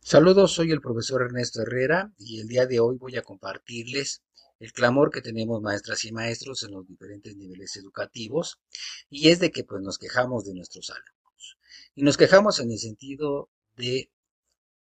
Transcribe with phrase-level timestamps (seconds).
[0.00, 4.22] Saludos, soy el profesor Ernesto Herrera y el día de hoy voy a compartirles
[4.58, 8.60] el clamor que tenemos maestras y maestros en los diferentes niveles educativos
[9.08, 11.58] y es de que pues nos quejamos de nuestros alumnos.
[11.94, 14.10] Y nos quejamos en el sentido de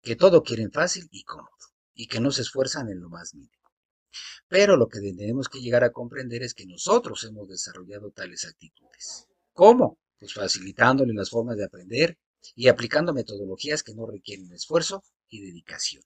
[0.03, 1.49] que todo quieren fácil y cómodo
[1.95, 3.71] y que no se esfuerzan en lo más mínimo.
[4.49, 9.27] Pero lo que tenemos que llegar a comprender es que nosotros hemos desarrollado tales actitudes.
[9.53, 9.99] ¿Cómo?
[10.19, 12.19] Pues facilitándole las formas de aprender
[12.54, 16.02] y aplicando metodologías que no requieren esfuerzo y dedicación.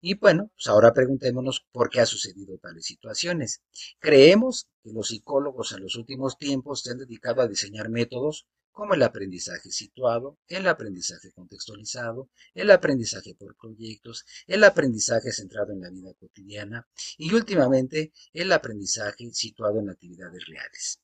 [0.00, 3.62] Y bueno, pues ahora preguntémonos por qué ha sucedido tales situaciones.
[3.98, 8.46] Creemos que los psicólogos en los últimos tiempos se han dedicado a diseñar métodos
[8.78, 15.80] como el aprendizaje situado, el aprendizaje contextualizado, el aprendizaje por proyectos, el aprendizaje centrado en
[15.80, 16.86] la vida cotidiana
[17.16, 21.00] y últimamente el aprendizaje situado en actividades reales.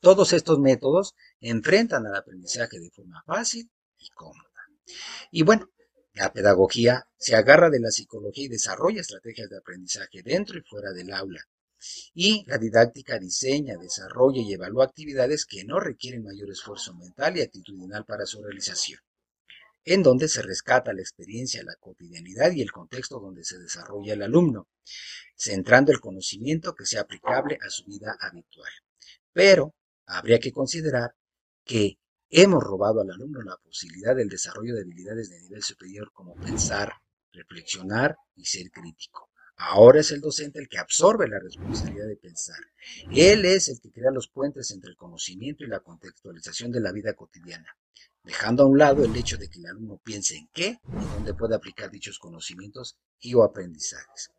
[0.00, 3.70] Todos estos métodos enfrentan al aprendizaje de forma fácil
[4.04, 4.50] y cómoda.
[5.30, 5.70] Y bueno,
[6.14, 10.92] la pedagogía se agarra de la psicología y desarrolla estrategias de aprendizaje dentro y fuera
[10.92, 11.40] del aula.
[12.14, 17.42] Y la didáctica diseña, desarrolla y evalúa actividades que no requieren mayor esfuerzo mental y
[17.42, 19.00] actitudinal para su realización,
[19.84, 24.22] en donde se rescata la experiencia, la cotidianidad y el contexto donde se desarrolla el
[24.22, 24.68] alumno,
[25.36, 28.70] centrando el conocimiento que sea aplicable a su vida habitual.
[29.32, 29.74] Pero
[30.06, 31.14] habría que considerar
[31.64, 31.98] que
[32.36, 36.92] Hemos robado al alumno la posibilidad del desarrollo de habilidades de nivel superior como pensar,
[37.32, 39.30] reflexionar y ser crítico.
[39.56, 42.58] Ahora es el docente el que absorbe la responsabilidad de pensar.
[43.12, 46.90] Él es el que crea los puentes entre el conocimiento y la contextualización de la
[46.90, 47.68] vida cotidiana,
[48.24, 51.34] dejando a un lado el hecho de que el alumno piense en qué y dónde
[51.34, 54.30] puede aplicar dichos conocimientos y o aprendizajes.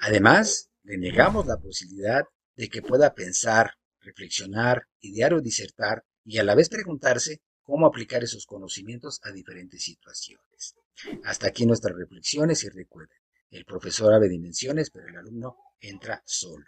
[0.00, 2.24] Además, le negamos la posibilidad
[2.56, 8.22] de que pueda pensar, reflexionar, idear o disertar y a la vez preguntarse cómo aplicar
[8.22, 10.74] esos conocimientos a diferentes situaciones.
[11.24, 13.18] Hasta aquí nuestras reflexiones y recuerden,
[13.50, 16.64] el profesor abre dimensiones, pero el alumno entra solo.